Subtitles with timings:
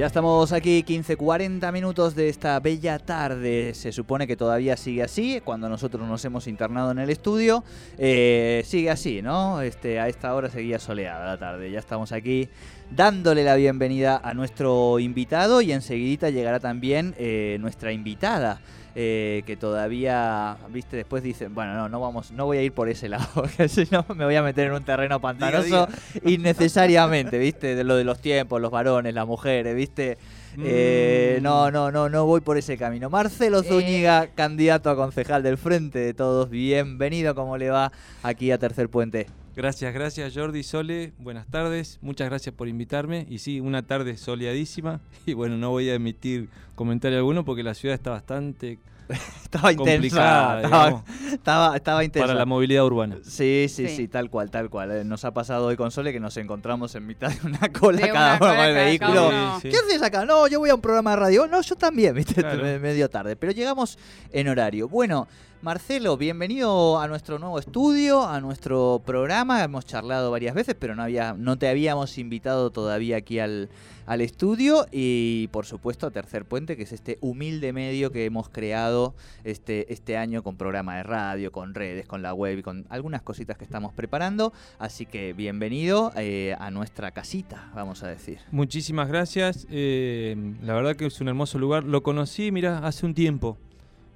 [0.00, 3.74] Ya estamos aquí 15-40 minutos de esta bella tarde.
[3.74, 5.42] Se supone que todavía sigue así.
[5.44, 7.64] Cuando nosotros nos hemos internado en el estudio,
[7.98, 9.60] eh, sigue así, ¿no?
[9.60, 11.70] Este, a esta hora seguía soleada la tarde.
[11.70, 12.48] Ya estamos aquí
[12.90, 18.62] dándole la bienvenida a nuestro invitado y enseguida llegará también eh, nuestra invitada.
[18.96, 22.88] Eh, que todavía, viste, después dicen, bueno, no, no vamos, no voy a ir por
[22.88, 25.86] ese lado, porque si no me voy a meter en un terreno pantanoso
[26.24, 30.18] innecesariamente, viste, de lo de los tiempos, los varones, las mujeres, viste.
[30.58, 31.42] Eh, Mm.
[31.44, 33.08] no, no, no, no voy por ese camino.
[33.08, 37.92] Marcelo Zúñiga, candidato a concejal del Frente de Todos, bienvenido, ¿cómo le va
[38.24, 39.28] aquí a Tercer Puente?
[39.54, 43.26] Gracias, gracias Jordi, Sole, buenas tardes, muchas gracias por invitarme.
[43.28, 45.00] Y sí, una tarde soleadísima.
[45.26, 48.78] Y bueno, no voy a emitir comentario alguno porque la ciudad está bastante
[49.44, 52.26] Estaba intensa, estaba, estaba, estaba intensa.
[52.28, 53.16] para la movilidad urbana.
[53.24, 54.08] Sí, sí, sí, Sí.
[54.08, 54.90] tal cual, tal cual.
[54.92, 58.00] Eh, Nos ha pasado hoy con Sole que nos encontramos en mitad de una cola
[58.00, 59.30] De cada uno con el vehículo.
[59.60, 60.24] Sí, ¿Qué haces acá?
[60.24, 61.46] No, yo voy a un programa de radio.
[61.48, 62.62] No, yo también, viste, Claro.
[62.80, 63.34] Medio tarde.
[63.36, 63.98] Pero llegamos
[64.32, 64.88] en horario.
[64.88, 65.26] Bueno,
[65.62, 69.62] Marcelo, bienvenido a nuestro nuevo estudio, a nuestro programa.
[69.62, 73.68] Hemos charlado varias veces, pero no había, no te habíamos invitado todavía aquí al,
[74.06, 74.86] al estudio.
[74.90, 79.92] Y por supuesto a Tercer Puente, que es este humilde medio que hemos creado este,
[79.92, 83.58] este año con programa de radio, con redes, con la web y con algunas cositas
[83.58, 84.54] que estamos preparando.
[84.78, 88.38] Así que bienvenido eh, a nuestra casita, vamos a decir.
[88.50, 89.66] Muchísimas gracias.
[89.68, 91.84] eh, la verdad que es un hermoso lugar.
[91.84, 93.58] Lo conocí, mira, hace un tiempo.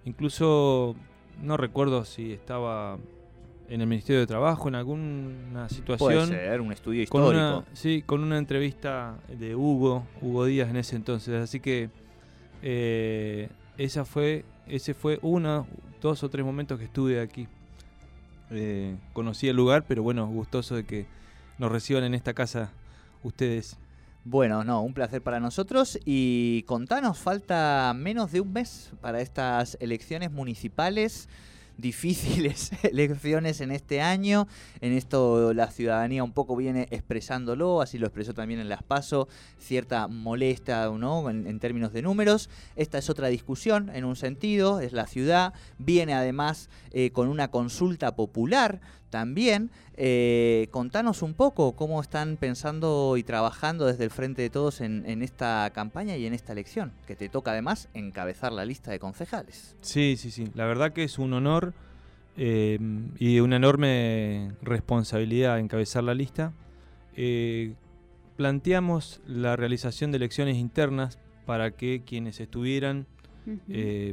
[0.07, 0.97] Incluso
[1.43, 2.99] no recuerdo si estaba
[3.69, 6.27] en el Ministerio de Trabajo, en alguna situación.
[6.27, 7.59] Puede ser, un estudio Con histórico.
[7.59, 11.35] una, sí, con una entrevista de Hugo, Hugo Díaz en ese entonces.
[11.43, 11.91] Así que
[12.63, 15.67] eh, esa fue, ese fue uno,
[16.01, 17.49] dos o tres momentos que estuve aquí.
[18.51, 21.07] Eh, conocí el lugar, pero bueno, gustoso de que
[21.59, 22.71] nos reciban en esta casa
[23.23, 23.79] ustedes.
[24.27, 25.99] Bueno, no, un placer para nosotros.
[26.07, 31.29] Y contanos, falta menos de un mes para estas elecciones municipales,
[31.77, 34.49] difíciles elecciones en este año.
[34.81, 39.29] En esto la ciudadanía un poco viene expresándolo, así lo expresó también en las PASO,
[39.59, 41.29] cierta molesta ¿no?
[41.29, 42.49] en, términos de números.
[42.77, 47.49] Esta es otra discusión en un sentido, es la ciudad, viene además eh, con una
[47.49, 48.81] consulta popular
[49.15, 49.71] también.
[49.97, 55.05] Eh, contanos un poco cómo están pensando y trabajando desde el Frente de Todos en,
[55.07, 58.99] en esta campaña y en esta elección, que te toca además encabezar la lista de
[58.99, 59.77] concejales.
[59.83, 60.51] Sí, sí, sí.
[60.55, 61.75] La verdad que es un honor
[62.37, 62.81] eh,
[63.21, 66.53] y una enorme responsabilidad encabezar la lista.
[67.15, 67.75] Eh,
[68.37, 73.07] planteamos la realización de elecciones internas para que quienes estuvieran
[73.69, 74.13] eh,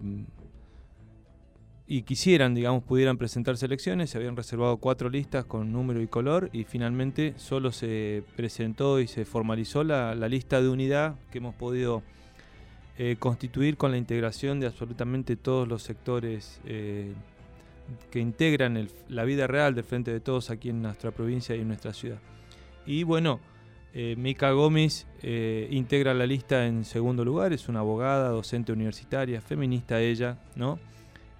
[1.93, 4.11] y quisieran, digamos, pudieran presentarse elecciones.
[4.11, 9.07] Se habían reservado cuatro listas con número y color y finalmente solo se presentó y
[9.07, 12.01] se formalizó la, la lista de unidad que hemos podido
[12.97, 17.11] eh, constituir con la integración de absolutamente todos los sectores eh,
[18.09, 21.59] que integran el- la vida real del Frente de Todos aquí en nuestra provincia y
[21.59, 22.19] en nuestra ciudad.
[22.85, 23.41] Y bueno,
[23.93, 29.41] eh, Mica Gómez eh, integra la lista en segundo lugar, es una abogada, docente universitaria,
[29.41, 30.79] feminista ella, ¿no?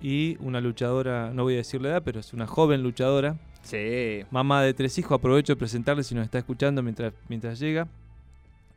[0.01, 4.23] Y una luchadora, no voy a decir la edad, pero es una joven luchadora, Sí.
[4.31, 7.87] mamá de tres hijos, aprovecho de presentarle si nos está escuchando mientras, mientras llega.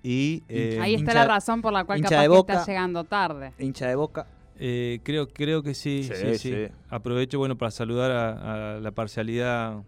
[0.03, 3.53] Y, eh, Ahí está la razón por la cual capaz que está llegando tarde.
[3.59, 4.26] Hincha de boca.
[4.59, 6.55] Eh, creo, creo que sí, sí, sí,
[6.88, 9.79] Aprovecho bueno para saludar a, la parcialidad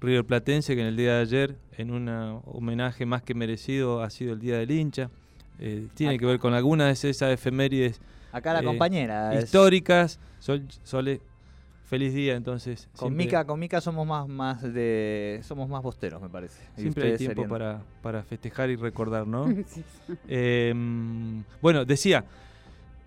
[0.00, 2.08] River Platense que en el día de ayer, en un
[2.46, 5.10] homenaje más que merecido, ha sido el Día del Hincha.
[5.58, 8.00] Eh, tiene que ver con algunas de esas efemérides.
[8.32, 9.34] Acá la compañera.
[9.40, 10.18] Históricas.
[10.38, 11.20] Sole,
[11.84, 12.88] feliz día entonces.
[12.96, 16.62] Con Mica, con Mica somos más, más de, somos más bosteros, me parece.
[16.76, 19.46] Siempre hay tiempo para, para, festejar y recordar, ¿no?
[20.28, 22.24] Em, bueno, decía,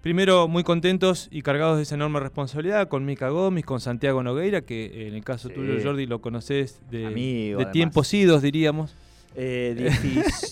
[0.01, 4.61] primero muy contentos y cargados de esa enorme responsabilidad con Mica Gómez, con Santiago Nogueira,
[4.61, 7.09] que en el caso tuyo, Jordi, lo conoces de,
[7.57, 8.95] de tiempos idos, diríamos.
[9.35, 9.91] Eh,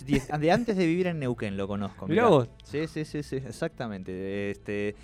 [0.39, 2.07] de antes de vivir en Neuquén lo conozco.
[2.07, 2.47] Mirá, vos.
[2.63, 4.51] Sí, sí, sí, sí, exactamente.
[4.51, 4.95] Este,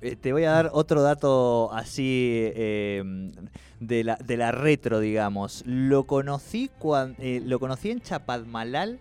[0.00, 3.32] eh, te voy a dar otro dato así em,
[3.80, 5.62] de, la, de la retro, digamos.
[5.66, 9.00] Lo conocí, cuando, eh, lo conocí en Chapadmalal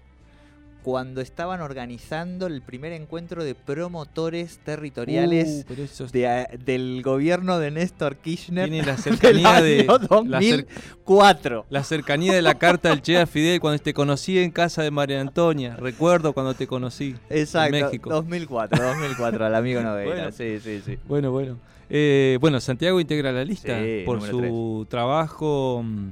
[0.86, 8.70] cuando estaban organizando el primer encuentro de promotores territoriales uh, del gobierno de Néstor Kirchner.
[8.70, 11.66] Tiene la cercanía de 2004.
[11.72, 14.92] La, cercanía de la carta del Che a Fidel cuando te conocí en casa de
[14.92, 15.76] María Antonia.
[15.76, 18.12] Recuerdo cuando te conocí Exacto, en México.
[18.12, 20.32] 2004, 2004, al amigo Noveira.
[20.32, 21.00] sí, sí, sí.
[21.08, 21.58] Bueno, bueno.
[21.90, 26.10] Eh, bueno, Santiago integra la lista por su trabajo mm,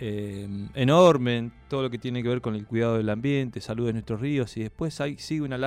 [0.00, 3.86] eh, enorme en todo lo que tiene que ver con el cuidado del ambiente, salud
[3.86, 5.58] de nuestros ríos y después hay, sigue una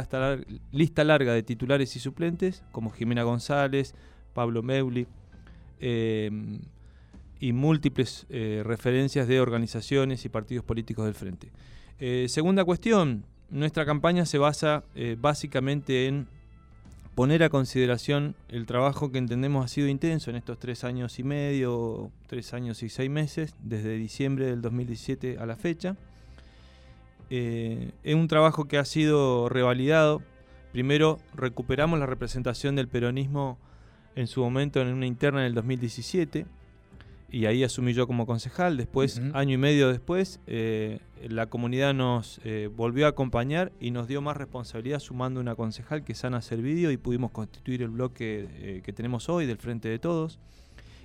[0.72, 3.94] lista larga, de titulares y suplentes como Jimena González,
[4.34, 5.06] Pablo Meuli
[5.82, 6.32] eh,
[7.42, 11.52] y múltiples eh, referencias de organizaciones y partidos políticos del frente.
[12.30, 14.86] segunda cuestión, nuestra campaña se basa
[15.20, 16.28] básicamente en
[17.16, 21.24] poner a consideración el trabajo que entendemos ha sido intenso en estos tres años y
[21.24, 25.98] medio, tres años y seis meses, desde diciembre del 2017 a la fecha.
[27.30, 30.22] Eh, es un trabajo que ha sido revalidado.
[30.72, 33.58] Primero recuperamos la representación del peronismo
[34.16, 36.46] en su momento en una interna en el 2017
[37.32, 38.76] y ahí asumí yo como concejal.
[38.76, 41.00] Después, año y medio después, eh,
[41.30, 46.04] la comunidad nos eh, volvió a acompañar y nos dio más responsabilidad sumando una concejal
[46.04, 49.88] que es Ana Servidio y pudimos constituir el bloque eh, que tenemos hoy del Frente
[49.88, 50.40] de Todos.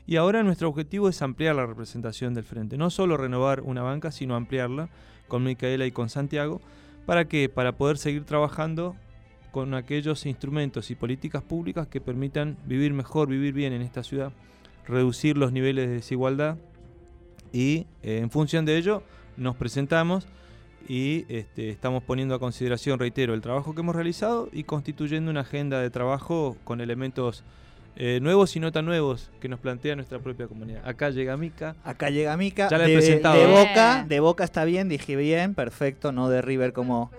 [0.04, 4.10] Y ahora nuestro objetivo es ampliar la representación del Frente, no solo renovar una banca,
[4.10, 4.88] sino ampliarla
[5.28, 6.60] con Micaela y con Santiago.
[7.06, 7.48] ¿Para qué?
[7.48, 8.96] Para poder seguir trabajando
[9.52, 14.32] con aquellos instrumentos y políticas públicas que permitan vivir mejor, vivir bien en esta ciudad
[14.86, 16.56] reducir los niveles de desigualdad
[17.52, 19.02] y eh, en función de ello
[19.36, 20.26] nos presentamos
[20.88, 25.40] y este, estamos poniendo a consideración, reitero, el trabajo que hemos realizado y constituyendo una
[25.40, 27.42] agenda de trabajo con elementos
[27.96, 30.86] eh, nuevos y no tan nuevos que nos plantea nuestra propia comunidad.
[30.86, 31.74] Acá llega Mica.
[31.82, 32.68] Acá llega Mica.
[32.68, 33.36] Ya la he de, presentado.
[33.38, 37.10] De Boca, de Boca está bien, dije bien, perfecto, no de River como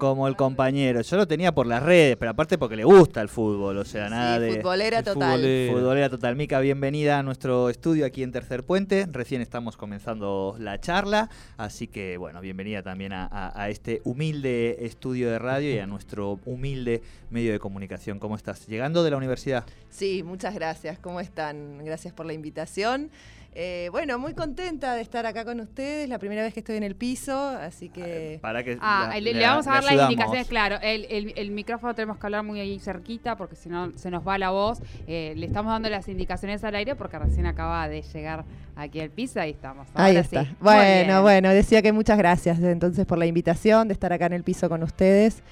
[0.00, 1.02] como el compañero.
[1.02, 4.08] Yo lo tenía por las redes, pero aparte porque le gusta el fútbol, o sea,
[4.08, 4.56] nada de...
[4.56, 5.40] Futbolera total.
[5.70, 6.08] Futbolera.
[6.08, 6.34] total.
[6.34, 9.06] Mica, bienvenida a nuestro estudio aquí en Tercer Puente.
[9.12, 15.38] Recién estamos comenzando la charla, así que bueno, bienvenida también a, este humilde estudio de
[15.38, 18.18] radio y a nuestro humilde medio de comunicación.
[18.18, 18.66] ¿Cómo estás?
[18.66, 19.64] ¿Llegando de la universidad?
[19.90, 20.98] Sí, muchas gracias.
[20.98, 21.84] ¿Cómo están?
[21.84, 23.10] Gracias por la invitación.
[23.52, 26.84] Eh, bueno, muy contenta de estar acá con ustedes, la primera vez que estoy en
[26.84, 28.38] el piso, así que...
[28.40, 32.44] Para que ah, le, vamos a dar las indicaciones, claro, el, micrófono tenemos que hablar
[32.44, 34.80] muy ahí cerquita porque si no se nos va la voz.
[35.08, 38.44] Eh, le estamos dando las indicaciones al aire porque recién acaba de llegar
[38.76, 39.88] aquí al piso, ahí estamos.
[39.94, 40.46] ahí está.
[40.60, 44.44] Bueno, bueno, decía que muchas gracias entonces por la invitación de estar acá en el
[44.44, 45.42] piso con ustedes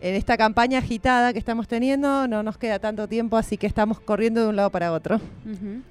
[0.00, 4.00] en esta campaña agitada que estamos teniendo no nos queda tanto tiempo, así que estamos
[4.00, 5.20] corriendo de un lado para otro.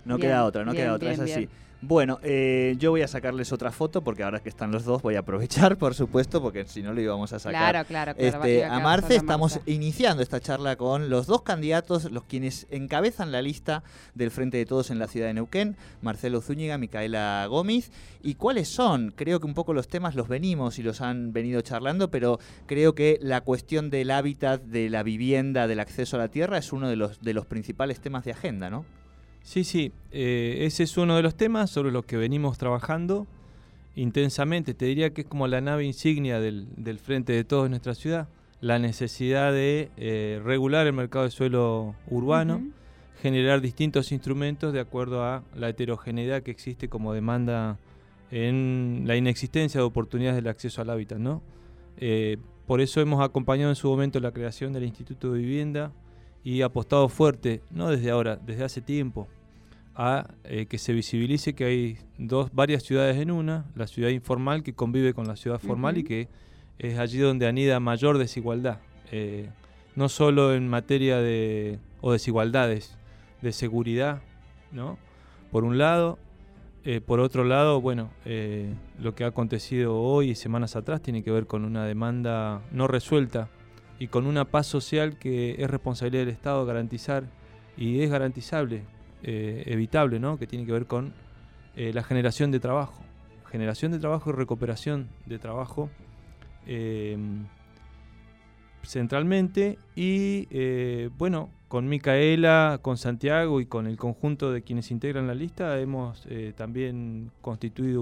[0.05, 1.49] No queda otra, no queda otra, es así.
[1.85, 5.15] Bueno, eh, yo voy a sacarles otra foto porque ahora que están los dos voy
[5.15, 7.71] a aprovechar, por supuesto, porque si no lo íbamos a sacar.
[7.71, 12.67] Claro, claro, Este, a Marce estamos iniciando esta charla con los dos candidatos, los quienes
[12.71, 13.83] encabezan la lista
[14.15, 17.91] del Frente de Todos en la ciudad de Neuquén, Marcelo Zúñiga, Micaela Gómez.
[18.21, 19.11] ¿Y cuáles son?
[19.13, 22.95] Creo que un poco los temas los venimos y los han venido charlando, pero creo
[22.95, 26.87] que la cuestión del hábitat, de la vivienda, del acceso a la tierra es uno
[26.87, 28.85] de los, de los principales temas de agenda, ¿no?
[29.43, 33.27] Sí, sí, eh, ese es uno de los temas sobre los que venimos trabajando
[33.95, 34.73] intensamente.
[34.73, 36.67] Te diría que es como la nave insignia del,
[37.03, 38.27] frente de todos en nuestra ciudad,
[38.61, 42.63] la necesidad de eh, regular el mercado de suelo urbano,
[43.21, 47.77] generar distintos instrumentos de acuerdo a la heterogeneidad que existe como demanda
[48.31, 51.19] en la inexistencia de oportunidades del acceso al hábitat.
[51.19, 51.41] ¿no?
[51.97, 55.91] Eh, por eso hemos acompañado en su momento la creación del Instituto de Vivienda,
[56.43, 59.27] y apostado fuerte, no desde ahora, desde hace tiempo,
[59.95, 64.63] a eh, que se visibilice que hay dos, varias ciudades en una, la ciudad informal
[64.63, 66.27] que convive con la ciudad formal y que
[66.79, 68.79] es allí donde anida mayor desigualdad,
[69.11, 69.49] eh,
[69.95, 72.97] no solo en materia de o desigualdades
[73.41, 74.21] de seguridad,
[74.71, 74.97] ¿no?
[75.51, 76.17] Por un lado,
[76.83, 78.09] eh, por otro lado, bueno,
[78.99, 82.87] lo que ha acontecido hoy y semanas atrás tiene que ver con una demanda no
[82.87, 83.49] resuelta
[83.99, 87.23] y con una paz social que es responsabilidad del Estado garantizar
[87.77, 88.83] y es garantizable,
[89.23, 90.37] evitable, ¿no?
[90.37, 91.13] Que tiene que ver con
[91.75, 93.03] la generación de trabajo
[93.53, 95.91] generación de trabajo y recuperación de trabajo
[96.65, 97.15] eh,
[98.81, 105.27] centralmente y eh, bueno, con Micaela, con Santiago y con el conjunto de quienes integran
[105.27, 108.01] la lista hemos eh, también constituido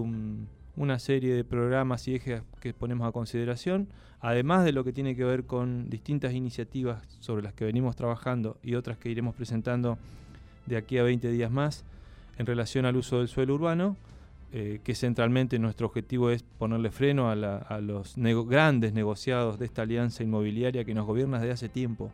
[0.75, 3.87] una serie de programas y ejes que ponemos a consideración,
[4.19, 8.57] además de lo que tiene que ver con distintas iniciativas sobre las que venimos trabajando
[8.63, 9.97] y otras que iremos presentando
[10.65, 11.83] de aquí a 20 días más
[12.37, 13.97] en relación al uso del suelo urbano.
[14.53, 17.35] Eh, que centralmente nuestro objetivo es ponerle freno a,
[17.79, 22.11] los grandes negociados de esta alianza inmobiliaria que nos gobierna desde hace tiempo.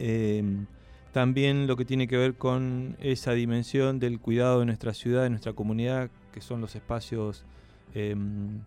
[0.00, 0.66] Em,
[1.12, 5.30] también lo que tiene que ver con esa dimensión del cuidado de nuestra ciudad, de
[5.30, 7.46] nuestra comunidad, que son los espacios
[7.94, 8.60] em,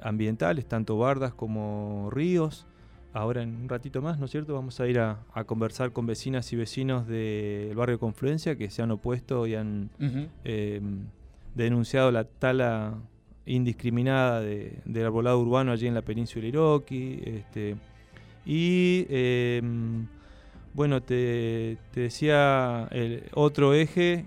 [0.00, 2.64] ambientales, tanto bardas como ríos.
[3.12, 4.54] Ahora en un ratito más, ¿no es cierto?
[4.54, 8.92] Vamos a ir a, conversar con vecinas y vecinos del barrio Confluencia que se han
[8.92, 9.90] opuesto y han
[11.56, 12.94] denunciado la tala
[13.44, 17.20] indiscriminada de, del arbolado urbano allí en la península Iroqui.
[17.24, 17.74] Este,
[18.46, 20.06] y em,
[20.72, 24.24] bueno, te, decía el otro eje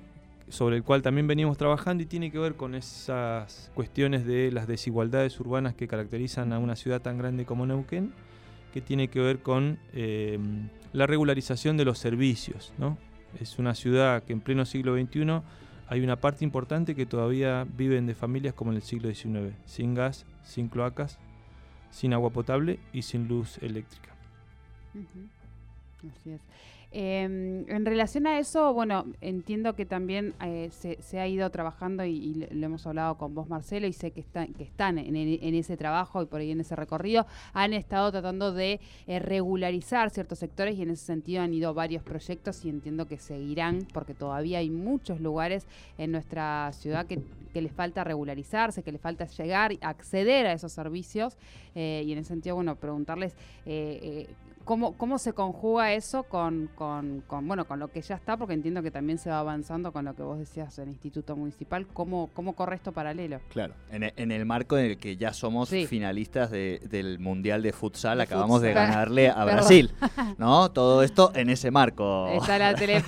[0.51, 4.67] sobre el cual también venimos trabajando y tiene que ver con esas cuestiones de las
[4.67, 8.13] desigualdades urbanas que caracterizan a una ciudad tan grande como Neuquén,
[8.73, 12.73] que tiene que ver con em, la regularización de los servicios.
[12.77, 12.97] ¿no?
[13.39, 15.41] Es una ciudad que en pleno siglo XXI
[15.87, 19.93] hay una parte importante que todavía viven de familias como en el siglo XIX, sin
[19.93, 21.17] gas, sin cloacas,
[21.91, 24.09] sin agua potable y sin luz eléctrica.
[26.25, 26.41] Es.
[26.93, 32.47] Em, en relación a eso, bueno, entiendo que también eh, se, ha ido trabajando y,
[32.51, 35.15] lo hemos hablado con vos, Marcelo, y sé que, están que están en,
[35.55, 40.39] ese trabajo y por ahí en ese recorrido, han estado tratando de eh, regularizar ciertos
[40.39, 44.57] sectores y en ese sentido han ido varios proyectos y entiendo que seguirán porque todavía
[44.57, 45.65] hay muchos lugares
[45.97, 47.21] en nuestra ciudad que,
[47.53, 51.37] les falta regularizarse, que les falta llegar, acceder a esos servicios.
[51.75, 53.35] Eh, y en ese sentido, bueno, preguntarles
[54.65, 58.37] ¿Cómo, ¿Cómo se conjuga eso con, con, bueno, con lo que ya está?
[58.37, 61.35] Porque entiendo que también se va avanzando con lo que vos decías en el Instituto
[61.35, 61.87] Municipal.
[61.87, 63.39] ¿Cómo, cómo corre esto paralelo?
[63.49, 68.21] Claro, en, en el marco en el que ya somos finalistas del Mundial de Futsal,
[68.21, 69.93] acabamos de ganarle a Brasil,
[70.37, 70.71] ¿no?
[70.71, 72.27] Todo esto en ese marco.
[72.29, 73.01] Está la tele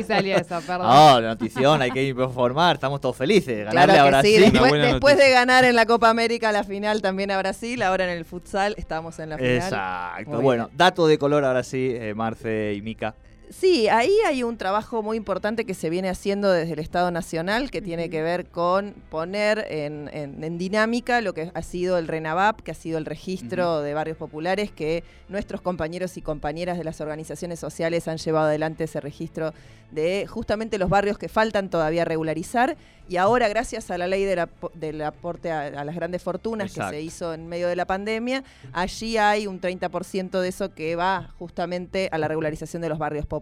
[0.00, 0.86] y salió eso, perdón.
[0.86, 3.64] No, la notición, hay que informar, estamos todos felices.
[3.64, 4.44] Ganarle a Brasil.
[4.44, 4.50] Sí.
[4.50, 8.10] Después, después de ganar en la Copa América la final también a Brasil, ahora en
[8.10, 9.54] el futsal estamos en la final.
[9.54, 13.14] Exacto, bueno, dato de color ahora sí, eh, Marce y Mica.
[13.50, 17.72] Sí, ahí hay un trabajo muy importante que se viene haciendo desde el Estado Nacional
[17.72, 22.70] que tiene que ver con poner en, dinámica lo que ha sido el RENAVAP, que
[22.70, 27.58] ha sido el registro de barrios populares, que nuestros compañeros y compañeras de las organizaciones
[27.58, 29.52] sociales han llevado adelante ese registro
[29.90, 32.76] de justamente los barrios que faltan todavía regularizar.
[33.08, 37.34] Y ahora gracias a la ley del aporte a, las grandes fortunas que se hizo
[37.34, 42.18] en medio de la pandemia, allí hay un 30% de eso que va justamente a
[42.18, 43.39] la regularización de los barrios populares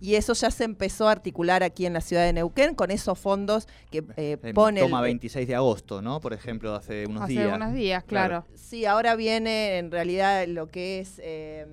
[0.00, 3.18] y eso ya se empezó a articular aquí en la ciudad de Neuquén con esos
[3.18, 4.80] fondos que eh, pone...
[4.80, 6.20] Toma 26 de agosto, ¿no?
[6.20, 7.46] Por ejemplo, hace unos días.
[7.46, 8.44] Hace unos días, claro.
[8.54, 11.20] Sí, ahora viene en realidad lo que es...
[11.22, 11.66] Eh,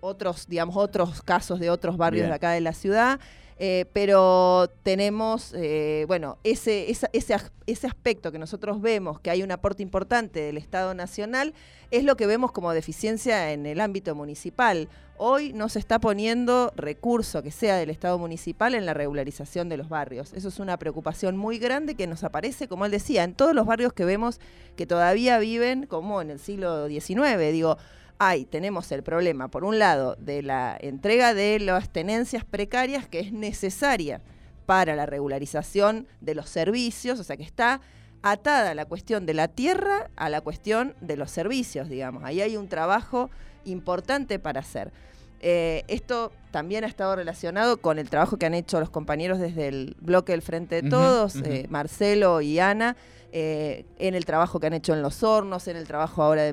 [0.00, 3.20] otros, digamos, otros casos de otros barrios de acá de la ciudad.
[3.58, 9.50] Eh, pero tenemos, eh, bueno, ese, ese, ese, aspecto que nosotros vemos que hay un
[9.50, 11.54] aporte importante del Estado Nacional,
[11.90, 14.90] es lo que vemos como deficiencia en el ámbito municipal.
[15.16, 19.78] Hoy no se está poniendo recurso que sea del Estado municipal en la regularización de
[19.78, 20.34] los barrios.
[20.34, 23.64] Eso es una preocupación muy grande que nos aparece, como él decía, en todos los
[23.64, 24.38] barrios que vemos
[24.76, 27.38] que todavía viven como en el siglo XIX.
[27.50, 27.78] Digo,
[28.18, 33.20] hay, tenemos el problema, por un lado, de la entrega de las tenencias precarias que
[33.20, 34.20] es necesaria
[34.66, 37.80] para la regularización de los servicios, o sea que está
[38.22, 42.24] atada la cuestión de la tierra a la cuestión de los servicios, digamos.
[42.24, 43.30] Ahí hay un trabajo
[43.64, 44.92] importante para hacer.
[45.40, 49.68] Eh, esto también ha estado relacionado con el trabajo que han hecho los compañeros desde
[49.68, 52.96] el bloque del Frente de Todos, eh, Marcelo y Ana,
[53.32, 56.52] eh, en el trabajo que han hecho en los hornos, en el trabajo ahora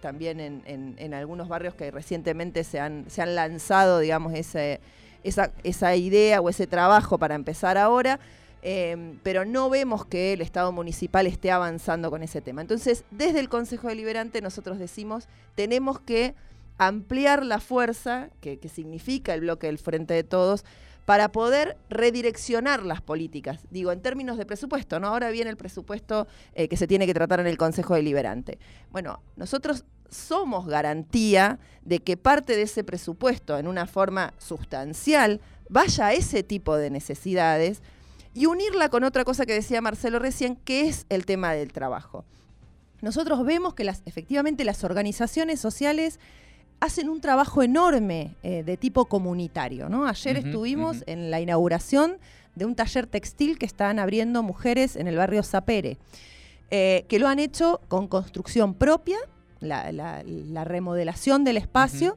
[0.00, 4.78] también en, algunos barrios que recientemente se han, se han lanzado, digamos, esa,
[5.22, 8.18] esa idea o ese trabajo para empezar ahora.
[8.62, 12.60] Em, pero no vemos que el Estado municipal esté avanzando con ese tema.
[12.60, 16.34] Entonces, desde el Consejo Deliberante nosotros decimos, tenemos que
[16.76, 20.64] ampliar la fuerza, que, significa el bloque del Frente de Todos,
[21.04, 23.60] para poder redireccionar las políticas.
[23.70, 25.08] Digo, en términos de presupuesto, ¿no?
[25.08, 28.58] Ahora viene el presupuesto eh, que se tiene que tratar en el Consejo Deliberante.
[28.90, 36.06] Bueno, nosotros somos garantía de que parte de ese presupuesto, en una forma sustancial, vaya
[36.06, 37.82] a ese tipo de necesidades
[38.34, 42.24] y unirla con otra cosa que decía Marcelo recién, que es el tema del trabajo.
[43.00, 46.20] Nosotros vemos que las, efectivamente las organizaciones sociales
[46.80, 49.88] hacen un trabajo enorme eh, de tipo comunitario.
[49.88, 50.06] ¿no?
[50.06, 52.16] Ayer estuvimos en la inauguración
[52.54, 55.98] de un taller textil que están abriendo mujeres en el barrio Zapere,
[56.70, 59.18] eh, que lo han hecho con construcción propia,
[59.60, 62.16] la, remodelación del espacio.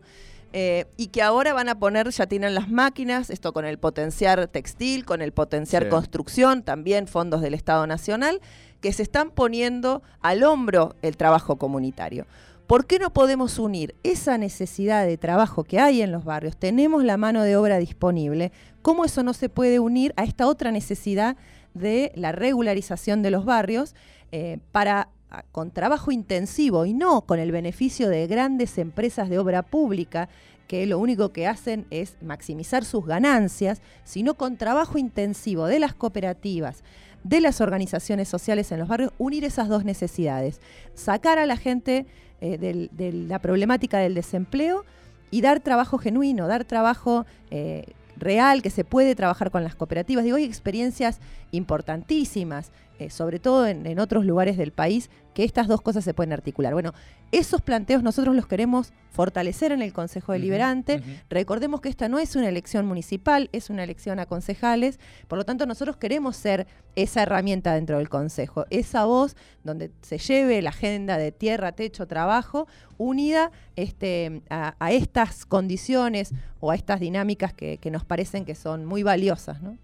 [0.56, 4.46] Eh, y que ahora van a poner, ya tienen las máquinas, esto con el potenciar
[4.46, 8.40] textil, con el potenciar construcción, también fondos del Estado Nacional,
[8.80, 12.28] que se están poniendo al hombro el trabajo comunitario.
[12.68, 16.56] ¿Por qué no podemos unir esa necesidad de trabajo que hay en los barrios?
[16.56, 18.52] Tenemos la mano de obra disponible.
[18.82, 21.36] ¿Cómo eso no se puede unir a esta otra necesidad
[21.74, 23.96] de la regularización de los barrios
[24.32, 25.10] eh, para
[25.52, 30.30] con trabajo intensivo y no con el beneficio de grandes empresas de obra pública
[30.68, 35.94] que lo único que hacen es maximizar sus ganancias, sino con trabajo intensivo de las
[35.94, 36.84] cooperativas,
[37.24, 40.62] de las organizaciones sociales en los barrios, unir esas dos necesidades,
[40.94, 42.06] sacar a la gente
[42.46, 44.84] eh, de la problemática del desempleo
[45.32, 47.86] y dar trabajo genuino, dar trabajo eh,
[48.18, 50.26] real, que se puede trabajar con las cooperativas.
[50.26, 51.22] Digo, hay experiencias
[51.52, 52.74] importantísimas,
[53.04, 56.74] eh, sobre todo en, otros lugares del país, que estas dos cosas se pueden articular.
[56.74, 56.94] Bueno,
[57.32, 61.02] esos planteos nosotros los queremos fortalecer en el Consejo Deliberante.
[61.30, 65.44] Recordemos que esta no es una elección municipal, es una elección a concejales, por lo
[65.44, 70.70] tanto nosotros queremos ser esa herramienta dentro del Consejo, esa voz donde se lleve la
[70.70, 77.80] agenda de tierra, techo, trabajo, unida este, a, estas condiciones o a estas dinámicas que,
[77.80, 79.62] que nos parecen que son muy valiosas.
[79.62, 79.78] ¿no?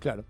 [0.00, 0.24] Claro.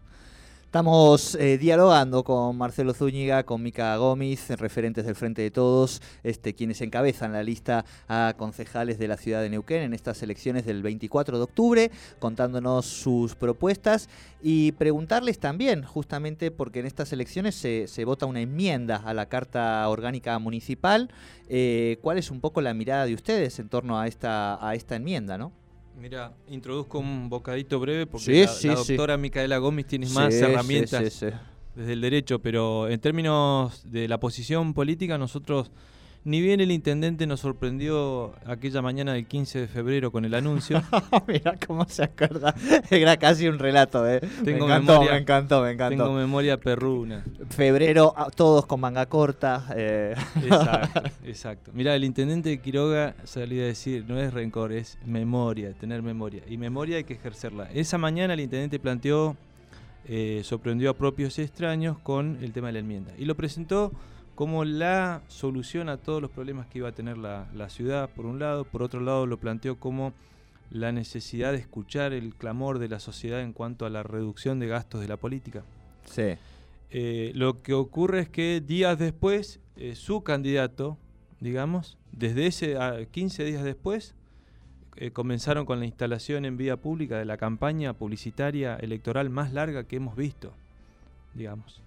[0.72, 6.54] Estamos eh, dialogando con Marcelo Zúñiga, con Mica Gómez, referentes del Frente de Todos, este,
[6.54, 10.82] quienes encabezan la lista a concejales de la ciudad de Neuquén en estas elecciones del
[10.82, 14.08] 24 de octubre, contándonos sus propuestas
[14.42, 19.86] y preguntarles también, justamente porque en estas elecciones se, vota una enmienda a la Carta
[19.90, 21.10] Orgánica Municipal,
[21.50, 24.96] eh, ¿cuál es un poco la mirada de ustedes en torno a esta, a esta
[24.96, 25.52] enmienda, no?
[26.00, 31.24] Mira, introduzco un bocadito breve porque la, doctora Micaela Gómez tiene más herramientas
[31.74, 35.70] desde el derecho, pero en términos de la posición política, nosotros
[36.24, 40.80] ni bien el intendente nos sorprendió aquella mañana del 15 de febrero con el anuncio.
[41.26, 42.54] Mira cómo se acuerda.
[42.90, 44.20] Era casi un relato, ¿eh?
[44.44, 46.04] Tengo me encantó, memoria, me encantó, me encantó.
[46.04, 47.24] Tengo memoria perruna.
[47.50, 49.66] Febrero, todos con manga corta.
[49.74, 50.14] Eh.
[50.44, 51.70] Exacto, exacto.
[51.74, 56.42] Mira, el intendente de Quiroga salía a decir, no es rencor, es memoria, tener memoria.
[56.48, 57.68] Y memoria hay que ejercerla.
[57.74, 59.36] Esa mañana el intendente planteó,
[60.06, 63.12] eh, sorprendió a propios y extraños con el tema de la enmienda.
[63.18, 63.90] Y lo presentó
[64.34, 68.38] como la solución a todos los problemas que iba a tener la, ciudad, por un
[68.38, 70.12] lado, por otro lado lo planteó como
[70.70, 74.68] la necesidad de escuchar el clamor de la sociedad en cuanto a la reducción de
[74.68, 75.62] gastos de la política.
[76.06, 76.34] Sí.
[76.90, 80.96] Eh, lo que ocurre es que días después, eh, su candidato,
[81.40, 82.76] digamos, desde ese
[83.10, 84.14] 15 días después,
[84.96, 89.84] eh, comenzaron con la instalación en vía pública de la campaña publicitaria electoral más larga
[89.84, 90.52] que hemos visto,
[91.34, 91.82] digamos.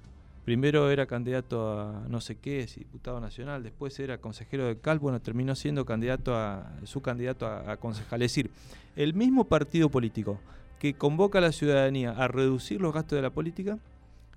[0.45, 5.19] Primero era candidato a no sé qué, diputado nacional, después era consejero de CAL, bueno,
[5.19, 8.21] terminó siendo candidato a su candidato a, concejal.
[8.21, 8.51] Es decir,
[8.95, 10.39] el mismo partido político
[10.77, 13.79] que convoca a la ciudadanía a reducir los gastos de la política,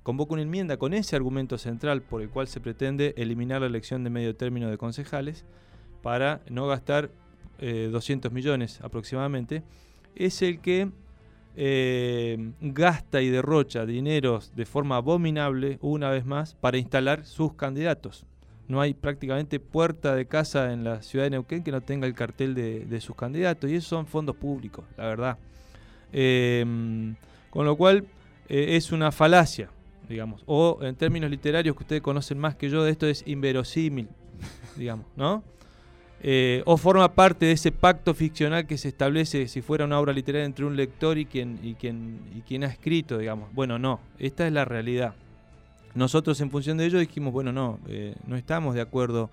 [0.02, 4.02] convoca una enmienda con ese argumento central por el cual se pretende eliminar la elección
[4.02, 5.44] de medio término de concejales
[6.00, 7.10] para no gastar
[7.60, 9.62] 200 eh, millones aproximadamente,
[10.14, 10.90] es el que
[11.60, 18.24] eh, gasta y derrocha dineros de forma abominable, una vez más, para instalar sus candidatos.
[18.68, 22.14] No hay prácticamente puerta de casa en la ciudad de Neuquén que no tenga el
[22.14, 25.38] cartel de, sus candidatos, y esos son fondos públicos, la verdad.
[26.12, 27.16] Em,
[27.50, 28.06] con lo cual
[28.48, 29.68] eh, es una falacia,
[30.08, 30.44] digamos.
[30.46, 34.08] O en términos literarios que ustedes conocen más que yo de esto es inverosímil,
[34.76, 35.42] digamos, ¿no?
[36.20, 40.12] Eh, o forma parte de ese pacto ficcional que se establece si fuera una obra
[40.12, 43.52] literaria entre un lector y quien, y quien, y quien ha escrito, digamos.
[43.54, 45.14] Bueno, no, esta es la realidad.
[45.94, 49.30] Nosotros en función de ello dijimos, bueno, no, eh, no estamos de acuerdo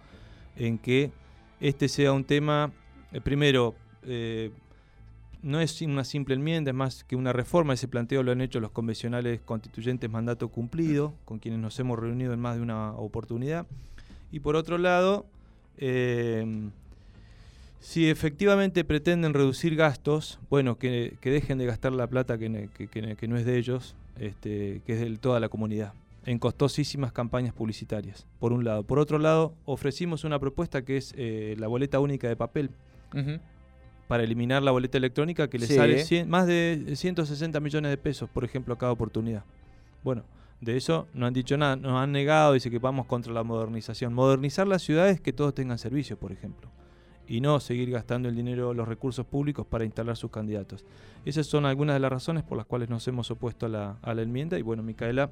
[0.57, 1.11] en que
[1.59, 2.71] este sea un tema,
[3.11, 3.75] eh, primero,
[5.41, 7.73] no es una simple enmienda, es más que una reforma.
[7.73, 12.33] Ese planteo lo han hecho los convencionales constituyentes mandato cumplido, con quienes nos hemos reunido
[12.33, 13.65] en más de una oportunidad.
[14.31, 15.25] Y por otro lado,
[15.77, 16.69] eh,
[17.85, 23.45] si efectivamente pretenden reducir gastos, bueno, que, dejen de gastar la plata que, no es
[23.45, 25.93] de ellos, este, que es de toda la comunidad,
[26.25, 28.81] en costosísimas campañas publicitarias, por un lado.
[28.81, 32.71] Por otro lado, ofrecimos una propuesta que es eh, la boleta única de papel
[34.07, 38.43] para eliminar la boleta electrónica que le sale más de 160 millones de pesos, por
[38.43, 39.43] ejemplo, a cada oportunidad.
[40.03, 40.23] Bueno,
[40.61, 44.13] de eso no han dicho nada, nos han negado, dice que vamos contra la modernización.
[44.13, 46.69] Modernizar las ciudades que todos tengan servicios, por ejemplo,
[47.27, 50.85] y no seguir gastando el dinero, los recursos públicos para instalar sus candidatos.
[51.25, 54.13] Esas son algunas de las razones por las cuales nos hemos opuesto a la, a
[54.13, 55.29] la enmienda y bueno, Micaela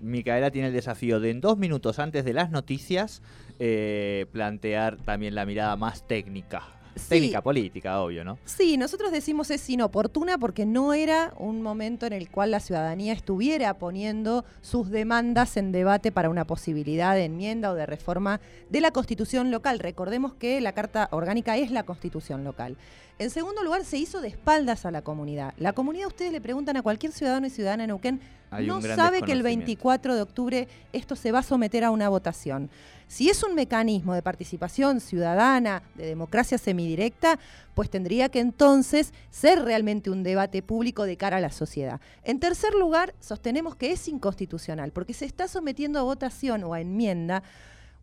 [0.00, 3.22] Micaela tiene el desafío de en dos minutos antes de las noticias
[3.58, 8.38] eh, plantear también la mirada más técnica técnica política, obvio, ¿no?
[8.44, 13.12] Sí, nosotros decimos es inoportuna porque no era un momento en el cual la ciudadanía
[13.12, 18.80] estuviera poniendo sus demandas en debate para una posibilidad de enmienda o de reforma de
[18.80, 19.78] la constitución local.
[19.78, 22.76] Recordemos que la Carta Orgánica es la constitución local.
[23.18, 25.52] En segundo lugar, se hizo de espaldas a la comunidad.
[25.58, 29.32] La comunidad, ustedes le preguntan a cualquier ciudadano y ciudadana en Neuquén, no sabe que
[29.32, 32.70] el 24 de octubre esto se va a someter a una votación.
[33.06, 37.40] Si es un mecanismo de participación ciudadana, de democracia semidirecta,
[37.74, 42.00] pues tendría que entonces ser realmente un debate público de cara a la sociedad.
[42.22, 46.80] En tercer lugar, sostenemos que es inconstitucional, porque se está sometiendo a votación o a
[46.80, 47.42] enmienda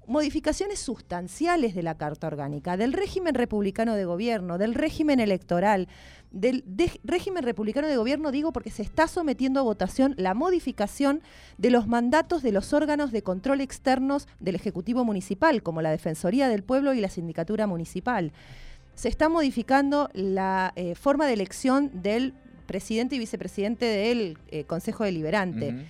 [0.07, 5.87] modificaciones sustanciales de la Carta Orgánica, del régimen republicano de gobierno, del régimen electoral,
[6.31, 6.63] del
[7.03, 11.21] régimen republicano de gobierno, digo, porque se está sometiendo a votación la modificación
[11.57, 16.47] de los mandatos de los órganos de control externos del Ejecutivo Municipal, como la Defensoría
[16.47, 18.31] del Pueblo y la Sindicatura Municipal.
[18.95, 22.33] Se está modificando la eh, forma de elección del
[22.65, 25.85] presidente y vicepresidente del eh, Consejo Deliberante.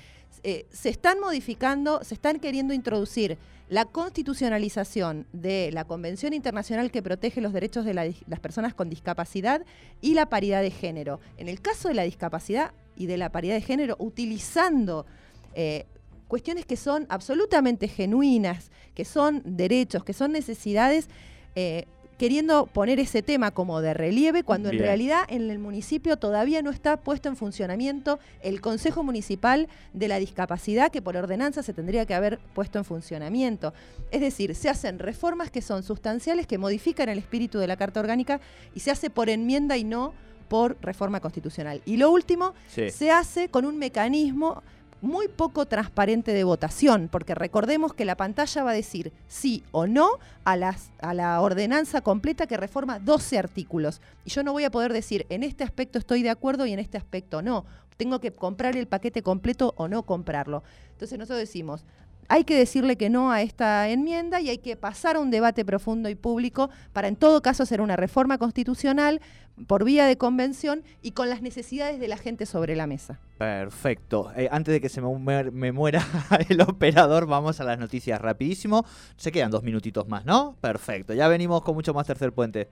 [0.50, 7.04] Eh, se están modificando, se están queriendo introducir la constitucionalización de la Convención Internacional que
[7.04, 9.66] protege los derechos de las personas con discapacidad
[10.00, 11.20] y la paridad de género.
[11.36, 15.06] En el caso de la discapacidad y de la paridad de género, utilizando
[15.54, 15.86] eh,
[16.30, 21.10] cuestiones que son absolutamente genuinas, que son derechos, que son necesidades,
[21.56, 26.62] eh, queriendo poner ese tema como de relieve, cuando en realidad en el municipio todavía
[26.62, 31.74] no está puesto en funcionamiento el Consejo Municipal de la Discapacidad, que por ordenanza se
[31.74, 33.74] tendría que haber puesto en funcionamiento.
[34.12, 38.00] Es decir, se hacen reformas que son sustanciales, que modifican el espíritu de la Carta
[38.00, 38.42] Orgánica
[38.74, 40.14] y se hace por enmienda y no
[40.48, 41.82] por reforma constitucional.
[41.86, 44.64] Y lo último, se hace con un mecanismo
[45.02, 49.88] muy poco transparente de votación, porque recordemos que la pantalla va a decir sí o
[49.88, 50.10] no
[50.44, 54.02] a, las, a la ordenanza completa que reforma 12 artículos.
[54.26, 56.80] Y yo no voy a poder decir en este aspecto estoy de acuerdo y en
[56.80, 57.66] este aspecto no.
[57.98, 60.64] Tengo que comprar el paquete completo o no comprarlo.
[60.92, 61.86] Entonces nosotros decimos,
[62.28, 65.66] hay que decirle que no a esta enmienda y hay que pasar a un debate
[65.66, 69.22] profundo y público para en todo caso hacer una reforma constitucional
[69.66, 73.20] por vía de convención y con las necesidades de la gente sobre la mesa.
[73.38, 74.32] Perfecto.
[74.36, 76.06] Eh, antes de que se me, me, muera
[76.50, 78.86] el operador, vamos a las noticias rapidísimo.
[79.16, 80.56] Se quedan dos minutitos más, ¿no?
[80.62, 81.14] Perfecto.
[81.14, 82.70] Ya venimos con mucho más tercer puente.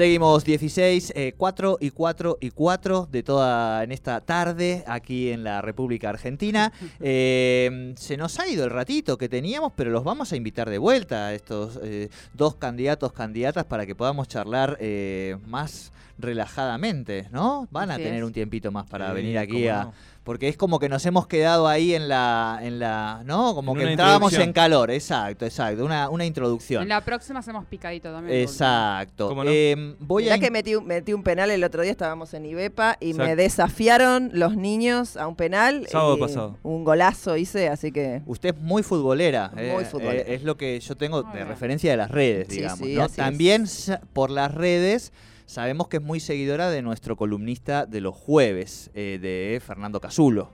[0.00, 5.44] Seguimos 16, 4 eh, y 4 y 4 de toda en esta tarde aquí en
[5.44, 6.72] la República Argentina.
[7.02, 10.78] Eh, se nos ha ido el ratito que teníamos, pero los vamos a invitar de
[10.78, 14.78] vuelta a estos eh, dos candidatos, candidatas, para que podamos charlar
[15.46, 17.66] más relajadamente, ¿no?
[17.70, 19.90] Van a tener un tiempito más para venir aquí a
[20.24, 23.54] porque es como que nos hemos quedado ahí en la, en la ¿no?
[23.54, 26.82] Como que estábamos en calor, exacto, exacto, una, una introducción.
[26.82, 28.40] En la próxima hacemos picadito también.
[28.40, 29.34] Exacto.
[29.34, 29.44] No?
[29.46, 33.34] Eh, voy que metí, metí, un penal el otro día, estábamos en Ibepa y me
[33.34, 35.86] desafiaron los niños a un penal.
[35.88, 36.58] Sábado pasado.
[36.62, 38.22] Un golazo hice, así que...
[38.26, 39.50] Usted es muy futbolera.
[39.54, 40.22] Muy eh, futbolera.
[40.22, 42.86] Eh, es lo que yo tengo de referencia de las redes, digamos.
[42.88, 43.08] ¿no?
[43.08, 43.64] También
[44.12, 45.12] por las redes
[45.50, 50.50] sabemos que es muy seguidora de nuestro columnista de los jueves, eh, de Fernando Casulo.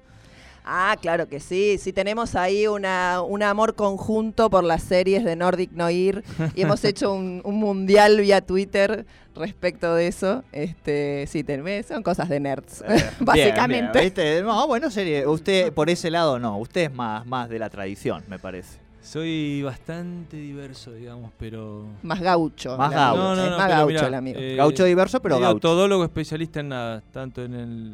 [0.65, 1.77] Ah, claro que sí.
[1.79, 6.25] Sí, tenemos ahí una, un amor conjunto por las series de Nordic Noir
[6.57, 9.07] y hemos hecho un, mundial vía Twitter
[9.37, 10.43] respecto de eso.
[10.51, 11.45] Este, sí,
[11.87, 14.43] son cosas de nerds, eh, básicamente.
[14.43, 15.27] No, bueno, serie.
[15.27, 18.86] Usted por ese lado no, usted es más, más de la tradición, me parece.
[19.07, 21.85] Soy bastante diverso, digamos, pero...
[22.03, 22.77] Más gaucho.
[22.77, 23.23] Más gaucho.
[23.23, 24.39] No, no, no, más gaucho mirá, el amigo.
[24.41, 25.61] eh, Gaucho diverso, pero gaucho.
[25.61, 27.93] Todólogo especialista en nada, tanto en el...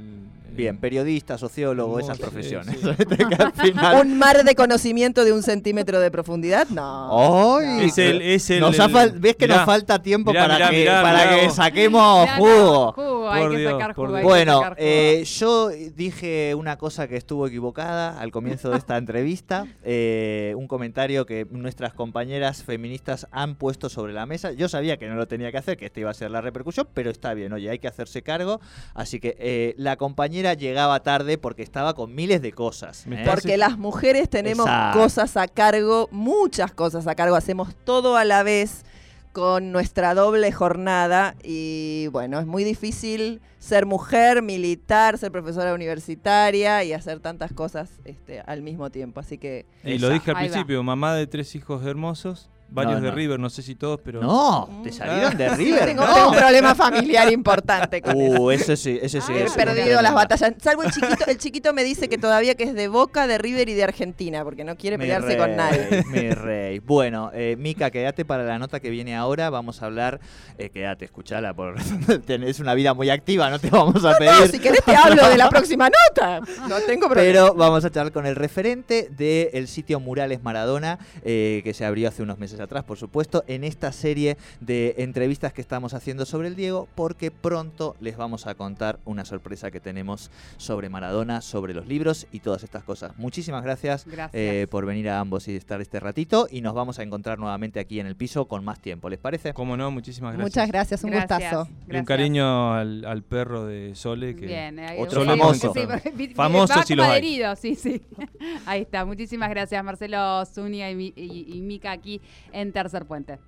[0.55, 2.77] Bien, periodista, sociólogo, esas profesiones.
[2.79, 2.89] sí.
[3.63, 6.69] Final- ¿Un mar de conocimiento de un centímetro de profundidad?
[6.69, 7.57] No.
[7.59, 7.87] ¡Ay!
[7.87, 10.43] Es el- es el- Nos ha el- fal- ¿Ves que mirá, nos falta tiempo mirá,
[10.43, 12.93] para, mirá, que, mirá, para mirá que saquemos jugo?
[12.93, 14.07] jugo, hay que Dios, sacar jugo.
[14.09, 14.21] hay Dios.
[14.23, 14.87] que Bueno, sacar jugo.
[14.87, 20.67] eh, yo dije una cosa que estuvo equivocada al comienzo de esta entrevista, eh, un
[20.69, 24.53] comentario que nuestras compañeras feministas han puesto sobre la mesa.
[24.53, 26.89] Yo sabía que no lo tenía que hacer, que esta iba a ser la repercusión,
[26.95, 28.61] pero está bien, oye, hay que hacerse cargo.
[28.95, 33.07] Así que eh, la compañera llegaba tarde porque estaba con miles de cosas.
[33.07, 33.25] ¿eh?
[33.25, 34.99] Porque las mujeres tenemos Exacto.
[35.01, 38.85] cosas a cargo, muchas cosas a cargo, hacemos todo a la vez
[39.33, 46.85] con nuestra doble jornada y bueno, es muy difícil ser mujer, militar, ser profesora universitaria
[46.85, 49.21] y hacer tantas cosas este, al mismo tiempo.
[49.21, 50.53] Así que Y lo dije al Ahí va.
[50.53, 53.17] principio, mamá de tres hijos hermosos, varios No, de no.
[53.17, 54.21] River, no sé si todos, pero...
[54.21, 55.85] No, te salieron de River.
[55.87, 56.15] tengo, no.
[56.15, 58.43] tengo un problema familiar importante con eso.
[58.43, 59.33] Uh, ese sí, ese sí.
[59.35, 60.53] Ah, He ese perdido las batallas.
[60.61, 63.69] Salvo el chiquito, el chiquito me dice que todavía que es de Boca, de River
[63.69, 66.05] y de Argentina, porque no quiere Mi pelearse con nadie.
[66.09, 66.79] Mi rey.
[66.79, 69.51] Bueno, eh, Mica, quédate para la nota que viene ahora.
[69.51, 70.21] Vamos a hablar.
[70.59, 71.55] Eh, quédate, escuchala.
[71.55, 71.77] Por...
[72.27, 74.33] Tenés una vida muy activa, no te vamos a pedir.
[74.33, 76.41] No, si querés te hablo de la próxima nota.
[76.69, 77.23] No tengo problema.
[77.23, 82.09] Pero vamos a charlar con el referente del sitio Murales Maradona, eh, que se abrió
[82.09, 86.49] hace unos meses atrás, por supuesto, en esta serie de entrevistas que estamos haciendo sobre
[86.49, 91.75] el Diego, porque pronto les vamos a contar una sorpresa que tenemos sobre Maradona, sobre
[91.75, 93.13] los libros y todas estas cosas.
[93.19, 94.31] Muchísimas gracias, Gracias.
[94.35, 97.81] eh, por venir a ambos y estar este ratito, y nos vamos a encontrar nuevamente
[97.81, 99.53] aquí en el piso con más tiempo, ¿les parece?
[99.55, 100.55] Cómo no, muchísimas gracias.
[100.57, 101.69] Muchas gracias, un Gracias, gustazo.
[101.91, 105.73] Y un cariño al, al perro de Sole, que Bien, Otro famoso.
[105.73, 105.81] sí,
[106.37, 107.11] como hay.
[107.11, 108.03] adherido, sí, sí.
[108.67, 109.05] Ahí está.
[109.05, 112.21] Muchísimas gracias, Marcelo Zúñiga y, Mi- y- y Mica aquí
[112.53, 113.39] en Tercer Puente.